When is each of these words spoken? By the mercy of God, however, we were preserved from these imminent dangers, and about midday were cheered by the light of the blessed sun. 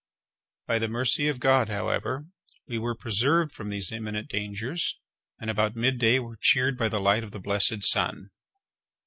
By 0.65 0.79
the 0.79 0.87
mercy 0.87 1.27
of 1.27 1.39
God, 1.39 1.69
however, 1.69 2.25
we 2.67 2.79
were 2.79 2.95
preserved 2.95 3.51
from 3.51 3.69
these 3.69 3.91
imminent 3.91 4.29
dangers, 4.29 4.99
and 5.39 5.47
about 5.47 5.75
midday 5.75 6.17
were 6.17 6.39
cheered 6.41 6.75
by 6.75 6.89
the 6.89 6.99
light 6.99 7.23
of 7.23 7.29
the 7.29 7.39
blessed 7.39 7.83
sun. 7.83 8.31